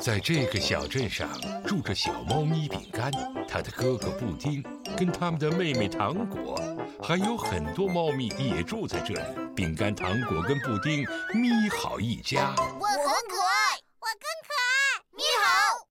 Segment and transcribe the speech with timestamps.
[0.00, 1.28] 在这个小镇上
[1.66, 3.10] 住着小猫咪饼干，
[3.48, 4.62] 它的哥哥布丁，
[4.96, 6.56] 跟他们的妹妹糖果，
[7.02, 9.54] 还有很多猫咪也住在这里。
[9.56, 12.54] 饼干、糖果跟布丁咪好一家。
[12.56, 15.86] 我很可爱，我更可爱，咪好。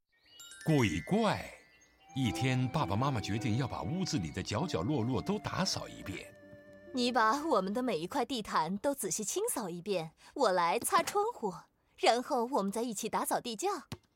[0.66, 1.46] 鬼怪，
[2.16, 6.34] 一天，爸爸妈妈决定要把屋子里的角角落落都打扫一遍。
[6.94, 11.54] 你把我们的每一块地毯都仔细清扫一遍，我来擦窗户，
[11.98, 13.70] 然后我们再一起打扫地窖。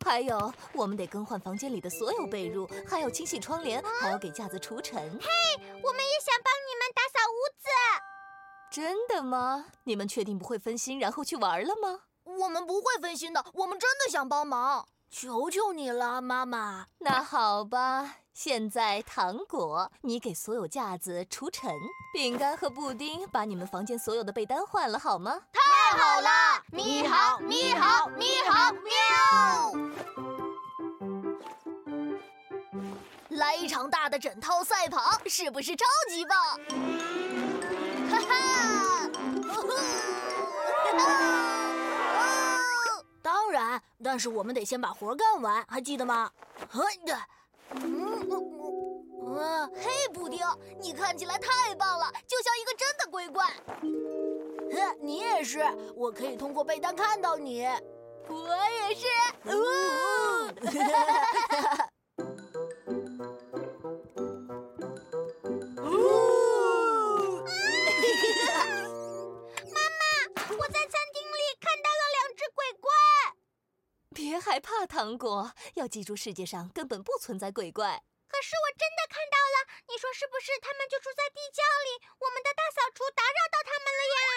[0.04, 4.98] 还有，我们得更换房间里的所有被褥，还要清洗窗帘，还要给架子除尘。
[5.00, 7.68] 嘿，我们也想帮你们打扫屋子。
[8.72, 9.66] 真的吗？
[9.84, 12.02] 你们确定不会分心，然后去玩了吗？
[12.24, 14.88] 我们不会分心的，我们真的想帮忙。
[15.10, 16.88] 求求你了，妈妈。
[17.00, 21.70] 那好吧，现在糖果，你给所有架子除尘；
[22.14, 25.42] 饼干和布丁，把你们房间所有的被单换了，好吗？
[25.52, 26.30] 太好了！
[26.72, 27.21] 你好，
[33.82, 36.38] 来一场大的枕套赛跑，是不是超级棒？
[38.12, 39.10] 哈哈！
[39.50, 39.64] 哈
[40.94, 42.62] 哈！
[43.24, 46.30] 当然，但是我们得先把活干完，还记得吗？
[46.70, 47.28] 嘿呀！
[47.72, 48.30] 嗯
[49.24, 50.46] 嗯，嘿，布丁，
[50.80, 53.48] 你看起来太棒了，就像一个真的鬼怪。
[54.74, 57.68] 呵，你也是，我可以通过被单看到你。
[58.28, 59.08] 我也是。
[59.44, 59.54] 妈
[75.02, 78.04] 糖果，要记住世界上根本不存在鬼怪。
[78.28, 80.52] 可是我真的看到了，你说是不是？
[80.62, 84.30] 他们就住在地窖里，我们的大扫除打扰到他们了呀。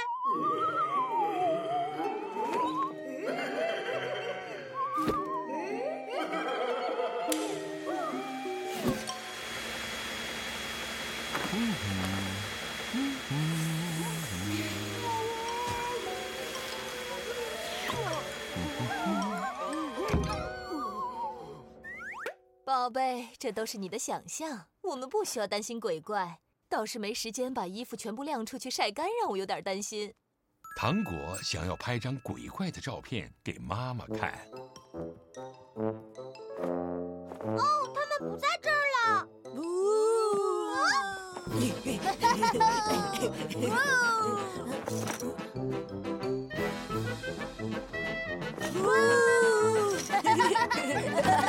[22.85, 26.41] 宝贝，这都是你的想象，我们不需要担心鬼怪。
[26.69, 30.13] 倒是没时间把衣服全部晾出去晒干，让我有点担心。
[30.77, 34.35] 糖果想要拍张鬼怪的照片给妈妈看。
[37.57, 39.27] 哦，他们不在这儿了。
[41.59, 41.73] 饼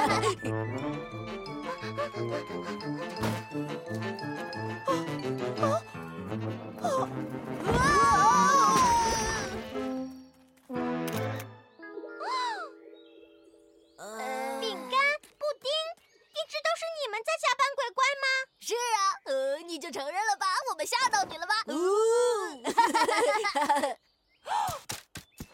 [17.15, 18.27] 们在假扮鬼怪吗？
[18.59, 21.63] 是啊，呃，你就承认了吧，我们吓到你了吧？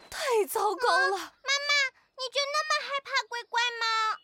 [0.10, 1.12] 太糟糕了！
[1.12, 1.72] 妈妈，
[2.18, 4.18] 你就那么害怕鬼怪吗？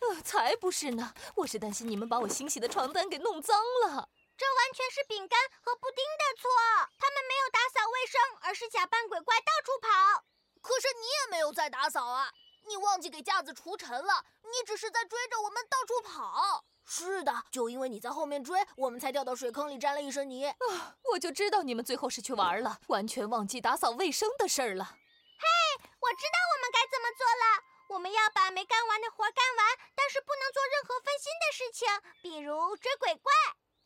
[0.00, 4.10] 呃，才不是呢，我是担心你们把我新洗的床单给弄脏了。
[4.36, 6.50] 这完全是饼干和布丁的错，
[6.98, 10.24] 他们没有打扫卫生，而是假扮鬼怪到处跑。
[10.60, 12.30] 可是你也没有在打扫啊，
[12.66, 16.64] 你忘记给架子除尘了，你只是在追着我们到处跑。
[16.86, 20.46] 是的，就因为你在后面追，我们才掉到水坑里沾了一身泥。
[20.46, 24.84] 啊，我就知道你们最后是去玩了，完全忘记打扫卫生的事儿了。
[24.84, 27.64] 嘿，我知道我们该怎么做了。
[27.88, 31.88] 我们要把没干完的活干完，但是不能做任何分心的事情，
[32.22, 33.32] 比如追鬼怪。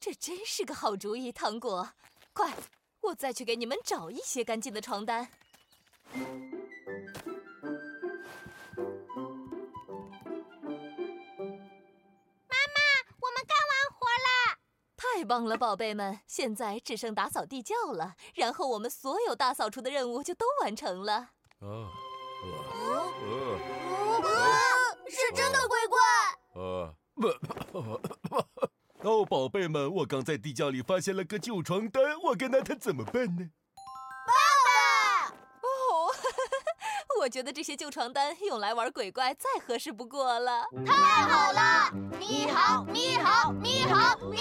[0.00, 1.92] 这真是个好主意，糖果。
[2.32, 2.56] 快，
[3.00, 5.28] 我再去给你们找一些干净的床单。
[15.28, 16.20] 棒了，宝贝们！
[16.26, 21.32] 现在只剩打扫地窖了，然后我们所有大扫除的任务就都完成了。
[21.60, 21.92] 啊，
[25.08, 25.98] 是真的鬼怪！
[26.54, 27.28] 呃，不，
[29.08, 33.50] 哦，宝贝们，我刚在地窖里发现了个旧床单，我该拿它怎么办呢？
[37.20, 40.64] 我觉得这些旧床单用来玩鬼怪再合适不过了。
[40.86, 41.92] 太好了！
[42.18, 44.40] 咪好，咪好，咪好，喵！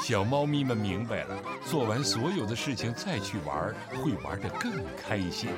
[0.00, 5.50] 小猫咪们明白了，做完所有的事情再去玩，会玩得更开心。